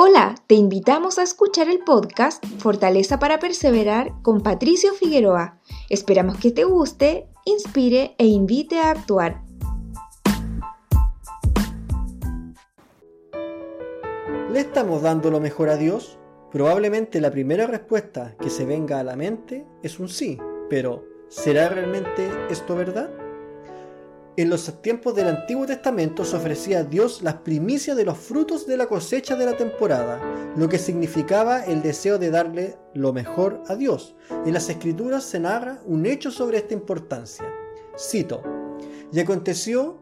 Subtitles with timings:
[0.00, 5.58] Hola, te invitamos a escuchar el podcast Fortaleza para Perseverar con Patricio Figueroa.
[5.90, 9.42] Esperamos que te guste, inspire e invite a actuar.
[14.52, 16.16] ¿Le estamos dando lo mejor a Dios?
[16.52, 20.38] Probablemente la primera respuesta que se venga a la mente es un sí,
[20.70, 23.10] pero ¿será realmente esto verdad?
[24.38, 28.68] En los tiempos del Antiguo Testamento se ofrecía a Dios las primicias de los frutos
[28.68, 30.20] de la cosecha de la temporada,
[30.56, 34.14] lo que significaba el deseo de darle lo mejor a Dios.
[34.46, 37.52] En las Escrituras se narra un hecho sobre esta importancia.
[37.98, 38.40] Cito,
[39.12, 39.98] y aconteció,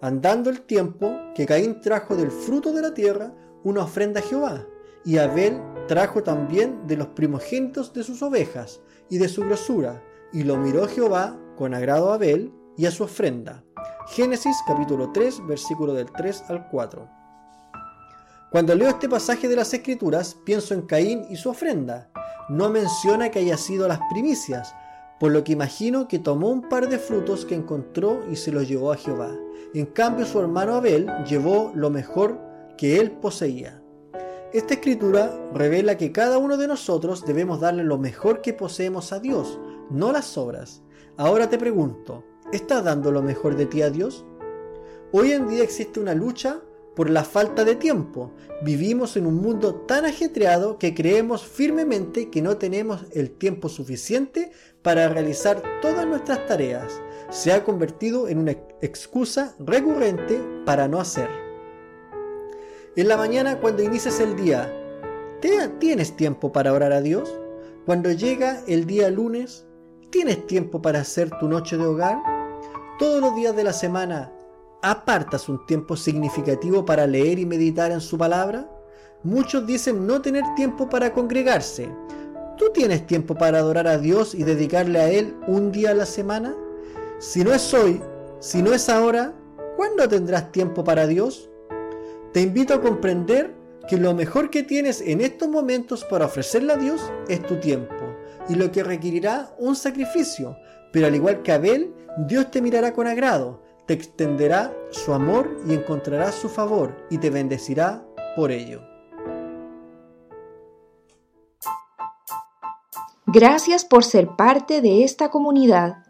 [0.00, 4.66] andando el tiempo, que Caín trajo del fruto de la tierra una ofrenda a Jehová,
[5.04, 10.02] y Abel trajo también de los primogénitos de sus ovejas y de su grosura,
[10.32, 13.64] y lo miró Jehová con agrado a Abel y a su ofrenda.
[14.08, 17.08] Génesis capítulo 3, versículo del 3 al 4.
[18.50, 22.10] Cuando leo este pasaje de las Escrituras, pienso en Caín y su ofrenda.
[22.48, 24.74] No menciona que haya sido las primicias,
[25.20, 28.66] por lo que imagino que tomó un par de frutos que encontró y se los
[28.66, 29.30] llevó a Jehová.
[29.72, 32.40] En cambio, su hermano Abel llevó lo mejor
[32.76, 33.80] que él poseía.
[34.52, 39.20] Esta escritura revela que cada uno de nosotros debemos darle lo mejor que poseemos a
[39.20, 40.82] Dios, no las obras.
[41.16, 44.24] Ahora te pregunto, ¿Estás dando lo mejor de ti a Dios?
[45.12, 46.60] Hoy en día existe una lucha
[46.96, 48.32] por la falta de tiempo.
[48.64, 54.50] Vivimos en un mundo tan ajetreado que creemos firmemente que no tenemos el tiempo suficiente
[54.82, 57.00] para realizar todas nuestras tareas.
[57.30, 61.28] Se ha convertido en una excusa recurrente para no hacer.
[62.96, 64.74] En la mañana cuando inicias el día,
[65.78, 67.32] ¿tienes tiempo para orar a Dios?
[67.86, 69.66] Cuando llega el día lunes,
[70.10, 72.39] ¿tienes tiempo para hacer tu noche de hogar?
[73.00, 74.30] Todos los días de la semana
[74.82, 78.70] apartas un tiempo significativo para leer y meditar en su palabra?
[79.22, 81.90] Muchos dicen no tener tiempo para congregarse.
[82.58, 86.04] ¿Tú tienes tiempo para adorar a Dios y dedicarle a Él un día a la
[86.04, 86.54] semana?
[87.18, 88.02] Si no es hoy,
[88.38, 89.32] si no es ahora,
[89.78, 91.48] ¿cuándo tendrás tiempo para Dios?
[92.34, 93.54] Te invito a comprender
[93.88, 97.94] que lo mejor que tienes en estos momentos para ofrecerle a Dios es tu tiempo
[98.50, 100.54] y lo que requerirá un sacrificio,
[100.92, 101.94] pero al igual que Abel,
[102.26, 107.30] Dios te mirará con agrado, te extenderá su amor y encontrarás su favor y te
[107.30, 108.04] bendecirá
[108.36, 108.82] por ello.
[113.26, 116.09] Gracias por ser parte de esta comunidad.